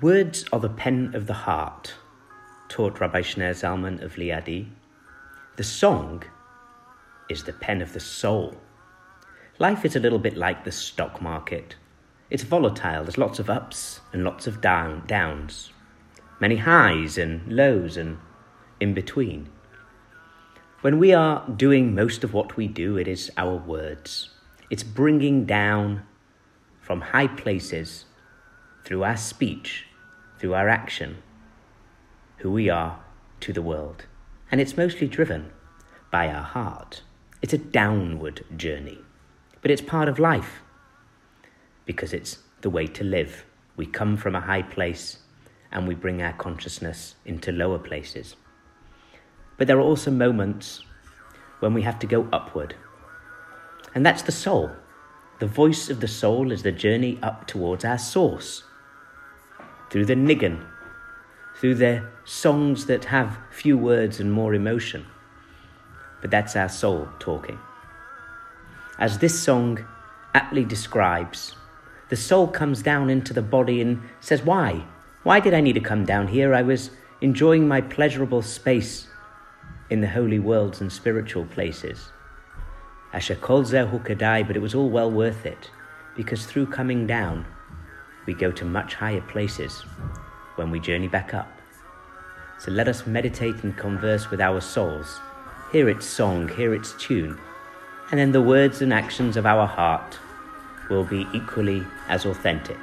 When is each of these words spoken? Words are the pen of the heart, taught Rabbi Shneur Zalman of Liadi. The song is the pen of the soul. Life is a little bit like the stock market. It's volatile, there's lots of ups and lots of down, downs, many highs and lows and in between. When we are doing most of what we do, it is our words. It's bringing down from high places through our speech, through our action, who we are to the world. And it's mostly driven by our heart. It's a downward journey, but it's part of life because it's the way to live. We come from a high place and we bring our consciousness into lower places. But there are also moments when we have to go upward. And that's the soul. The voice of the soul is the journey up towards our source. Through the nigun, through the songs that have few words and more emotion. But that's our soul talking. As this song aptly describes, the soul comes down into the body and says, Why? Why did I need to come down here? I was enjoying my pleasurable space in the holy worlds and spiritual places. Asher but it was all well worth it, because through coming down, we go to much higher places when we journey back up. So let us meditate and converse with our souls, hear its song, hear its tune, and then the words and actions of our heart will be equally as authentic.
Words 0.00 0.44
are 0.52 0.60
the 0.60 0.68
pen 0.68 1.12
of 1.14 1.26
the 1.26 1.34
heart, 1.34 1.94
taught 2.68 3.00
Rabbi 3.00 3.20
Shneur 3.20 3.50
Zalman 3.50 4.00
of 4.00 4.14
Liadi. 4.14 4.68
The 5.56 5.64
song 5.64 6.22
is 7.28 7.42
the 7.42 7.52
pen 7.52 7.82
of 7.82 7.92
the 7.92 8.00
soul. 8.00 8.60
Life 9.58 9.84
is 9.84 9.96
a 9.96 10.00
little 10.00 10.20
bit 10.20 10.36
like 10.36 10.64
the 10.64 10.70
stock 10.70 11.20
market. 11.20 11.74
It's 12.30 12.44
volatile, 12.44 13.02
there's 13.02 13.18
lots 13.18 13.40
of 13.40 13.50
ups 13.50 14.02
and 14.12 14.22
lots 14.22 14.46
of 14.46 14.60
down, 14.60 15.02
downs, 15.06 15.72
many 16.40 16.56
highs 16.56 17.18
and 17.18 17.52
lows 17.52 17.96
and 17.96 18.18
in 18.78 18.94
between. 18.94 19.48
When 20.82 21.00
we 21.00 21.12
are 21.12 21.48
doing 21.48 21.92
most 21.92 22.22
of 22.22 22.32
what 22.32 22.56
we 22.56 22.68
do, 22.68 22.96
it 22.96 23.08
is 23.08 23.32
our 23.36 23.56
words. 23.56 24.30
It's 24.70 24.84
bringing 24.84 25.44
down 25.44 26.04
from 26.88 27.02
high 27.02 27.26
places 27.26 28.06
through 28.82 29.04
our 29.04 29.14
speech, 29.18 29.84
through 30.38 30.54
our 30.54 30.70
action, 30.70 31.18
who 32.38 32.50
we 32.50 32.70
are 32.70 32.98
to 33.40 33.52
the 33.52 33.60
world. 33.60 34.06
And 34.50 34.58
it's 34.58 34.74
mostly 34.74 35.06
driven 35.06 35.52
by 36.10 36.28
our 36.28 36.42
heart. 36.42 37.02
It's 37.42 37.52
a 37.52 37.58
downward 37.58 38.42
journey, 38.56 39.00
but 39.60 39.70
it's 39.70 39.82
part 39.82 40.08
of 40.08 40.18
life 40.18 40.62
because 41.84 42.14
it's 42.14 42.38
the 42.62 42.70
way 42.70 42.86
to 42.86 43.04
live. 43.04 43.44
We 43.76 43.84
come 43.84 44.16
from 44.16 44.34
a 44.34 44.40
high 44.40 44.62
place 44.62 45.18
and 45.70 45.86
we 45.86 45.94
bring 45.94 46.22
our 46.22 46.32
consciousness 46.32 47.16
into 47.26 47.52
lower 47.52 47.78
places. 47.78 48.34
But 49.58 49.66
there 49.66 49.76
are 49.76 49.82
also 49.82 50.10
moments 50.10 50.82
when 51.60 51.74
we 51.74 51.82
have 51.82 51.98
to 51.98 52.06
go 52.06 52.26
upward. 52.32 52.76
And 53.94 54.06
that's 54.06 54.22
the 54.22 54.32
soul. 54.32 54.70
The 55.38 55.46
voice 55.46 55.88
of 55.88 56.00
the 56.00 56.08
soul 56.08 56.50
is 56.50 56.64
the 56.64 56.72
journey 56.72 57.18
up 57.22 57.46
towards 57.46 57.84
our 57.84 57.98
source. 57.98 58.64
Through 59.88 60.06
the 60.06 60.16
nigun, 60.16 60.66
through 61.60 61.76
the 61.76 62.04
songs 62.24 62.86
that 62.86 63.04
have 63.06 63.38
few 63.50 63.78
words 63.78 64.18
and 64.18 64.32
more 64.32 64.52
emotion. 64.52 65.06
But 66.20 66.32
that's 66.32 66.56
our 66.56 66.68
soul 66.68 67.08
talking. 67.20 67.58
As 68.98 69.18
this 69.18 69.40
song 69.40 69.84
aptly 70.34 70.64
describes, 70.64 71.54
the 72.08 72.16
soul 72.16 72.48
comes 72.48 72.82
down 72.82 73.08
into 73.08 73.32
the 73.32 73.42
body 73.42 73.80
and 73.80 74.02
says, 74.20 74.42
Why? 74.42 74.84
Why 75.22 75.38
did 75.38 75.54
I 75.54 75.60
need 75.60 75.74
to 75.74 75.80
come 75.80 76.04
down 76.04 76.28
here? 76.28 76.52
I 76.52 76.62
was 76.62 76.90
enjoying 77.20 77.68
my 77.68 77.80
pleasurable 77.80 78.42
space 78.42 79.06
in 79.88 80.00
the 80.00 80.08
holy 80.08 80.38
worlds 80.40 80.80
and 80.80 80.92
spiritual 80.92 81.44
places. 81.46 82.10
Asher 83.12 83.36
but 83.36 84.56
it 84.56 84.62
was 84.62 84.74
all 84.74 84.90
well 84.90 85.10
worth 85.10 85.46
it, 85.46 85.70
because 86.16 86.44
through 86.44 86.66
coming 86.66 87.06
down, 87.06 87.46
we 88.26 88.34
go 88.34 88.52
to 88.52 88.64
much 88.64 88.94
higher 88.94 89.22
places 89.22 89.80
when 90.56 90.70
we 90.70 90.78
journey 90.78 91.08
back 91.08 91.32
up. 91.32 91.50
So 92.58 92.70
let 92.70 92.88
us 92.88 93.06
meditate 93.06 93.62
and 93.62 93.76
converse 93.76 94.30
with 94.30 94.40
our 94.40 94.60
souls, 94.60 95.20
hear 95.72 95.88
its 95.88 96.04
song, 96.04 96.48
hear 96.48 96.74
its 96.74 96.92
tune, 96.94 97.38
and 98.10 98.18
then 98.18 98.32
the 98.32 98.42
words 98.42 98.82
and 98.82 98.92
actions 98.92 99.36
of 99.36 99.46
our 99.46 99.66
heart 99.66 100.18
will 100.90 101.04
be 101.04 101.26
equally 101.32 101.84
as 102.08 102.26
authentic. 102.26 102.78